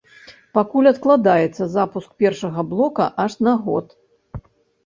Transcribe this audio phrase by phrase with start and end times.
[0.57, 3.87] Пакуль адкладаецца запуск першага блока аж на год.